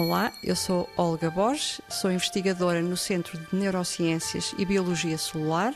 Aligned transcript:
Olá, 0.00 0.32
eu 0.42 0.56
sou 0.56 0.88
Olga 0.96 1.30
Borges, 1.30 1.78
sou 1.86 2.10
investigadora 2.10 2.80
no 2.80 2.96
Centro 2.96 3.36
de 3.36 3.54
Neurociências 3.54 4.54
e 4.56 4.64
Biologia 4.64 5.18
Celular 5.18 5.74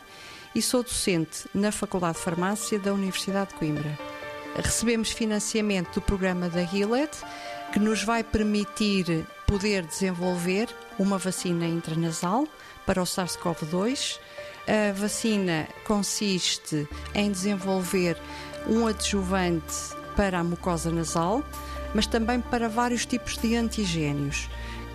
e 0.55 0.63
sou 0.63 0.83
docente 0.83 1.47
na 1.53 1.71
Faculdade 1.71 2.17
de 2.17 2.25
Farmácia 2.25 2.79
da 2.79 2.95
Universidade 2.95 3.51
de 3.51 3.57
Coimbra. 3.57 3.99
Recebemos 4.57 5.11
financiamento 5.11 5.97
do 5.97 6.01
programa 6.01 6.49
da 6.49 6.65
Gilead, 6.65 7.11
que 7.71 7.79
nos 7.79 8.03
vai 8.03 8.25
permitir 8.25 9.27
poder 9.47 9.85
desenvolver 9.85 10.75
uma 10.99 11.19
vacina 11.19 11.67
intranasal 11.67 12.49
para 12.87 13.03
o 13.03 13.05
SARS-CoV-2. 13.05 14.19
A 14.67 14.93
vacina 14.95 15.69
consiste 15.87 16.89
em 17.15 17.31
desenvolver 17.31 18.17
um 18.67 18.87
adjuvante 18.87 19.95
para 20.17 20.39
a 20.39 20.45
mucosa 20.45 20.91
nasal, 20.91 21.45
mas 21.95 22.07
também 22.07 22.41
para 22.41 22.69
vários 22.69 23.07
tipos 23.07 23.39
de 23.39 23.55
antigénios, 23.57 24.51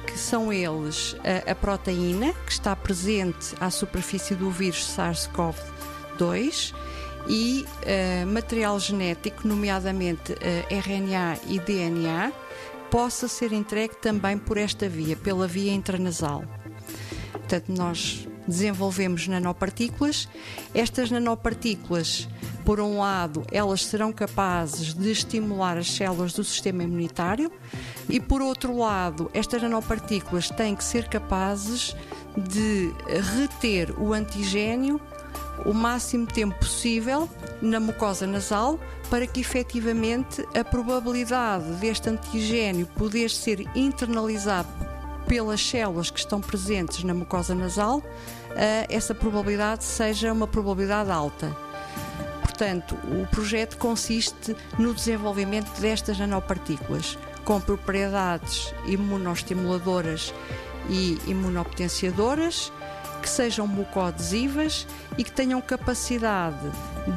que 0.05 0.17
são 0.17 0.51
eles 0.51 1.15
a, 1.47 1.51
a 1.51 1.55
proteína, 1.55 2.33
que 2.45 2.51
está 2.51 2.75
presente 2.75 3.55
à 3.59 3.69
superfície 3.69 4.35
do 4.35 4.51
vírus 4.51 4.95
SARS-CoV-2, 4.95 6.73
e 7.27 7.63
uh, 7.63 8.27
material 8.27 8.79
genético, 8.79 9.47
nomeadamente 9.47 10.33
uh, 10.33 10.35
RNA 10.69 11.37
e 11.47 11.59
DNA, 11.59 12.31
possa 12.89 13.27
ser 13.27 13.53
entregue 13.53 13.95
também 13.97 14.37
por 14.37 14.57
esta 14.57 14.89
via, 14.89 15.15
pela 15.15 15.47
via 15.47 15.71
intranasal. 15.71 16.43
Portanto, 17.31 17.69
nós 17.69 18.27
desenvolvemos 18.47 19.27
nanopartículas. 19.27 20.27
Estas 20.73 21.11
nanopartículas, 21.11 22.27
por 22.69 22.79
um 22.79 22.99
lado, 22.99 23.43
elas 23.51 23.83
serão 23.83 24.13
capazes 24.13 24.93
de 24.93 25.09
estimular 25.11 25.75
as 25.75 25.89
células 25.89 26.33
do 26.33 26.43
sistema 26.43 26.83
imunitário 26.83 27.51
e, 28.07 28.19
por 28.19 28.43
outro 28.43 28.77
lado, 28.77 29.27
estas 29.33 29.63
nanopartículas 29.63 30.49
têm 30.49 30.75
que 30.75 30.83
ser 30.83 31.07
capazes 31.07 31.95
de 32.37 32.93
reter 33.35 33.99
o 33.99 34.13
antigênio 34.13 35.01
o 35.65 35.73
máximo 35.73 36.27
tempo 36.27 36.59
possível 36.59 37.27
na 37.59 37.79
mucosa 37.79 38.27
nasal 38.27 38.79
para 39.09 39.25
que 39.25 39.39
efetivamente 39.39 40.47
a 40.55 40.63
probabilidade 40.63 41.65
deste 41.77 42.07
antigênio 42.07 42.85
poder 42.85 43.31
ser 43.31 43.65
internalizado 43.75 44.69
pelas 45.27 45.59
células 45.59 46.11
que 46.11 46.19
estão 46.19 46.39
presentes 46.39 47.03
na 47.03 47.15
mucosa 47.15 47.55
nasal, 47.55 48.03
eh, 48.55 48.85
essa 48.91 49.15
probabilidade 49.15 49.83
seja 49.83 50.31
uma 50.31 50.45
probabilidade 50.45 51.09
alta. 51.09 51.68
Portanto, 52.59 52.97
o 53.05 53.25
projeto 53.27 53.77
consiste 53.77 54.53
no 54.77 54.93
desenvolvimento 54.93 55.79
destas 55.79 56.19
nanopartículas 56.19 57.17
com 57.45 57.61
propriedades 57.61 58.75
imunostimuladoras 58.85 60.33
e 60.89 61.17
imunopotenciadoras 61.25 62.69
que 63.21 63.29
sejam 63.29 63.65
mucoadesivas 63.65 64.85
e 65.17 65.23
que 65.23 65.31
tenham 65.31 65.61
capacidade 65.61 66.69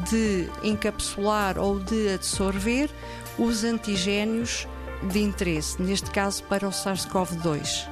de 0.09 0.49
encapsular 0.63 1.59
ou 1.59 1.81
de 1.81 2.15
absorver 2.15 2.89
os 3.37 3.65
antigénios 3.65 4.69
de 5.11 5.23
interesse, 5.23 5.83
neste 5.83 6.09
caso 6.13 6.45
para 6.45 6.69
o 6.69 6.71
SARS-CoV-2. 6.71 7.92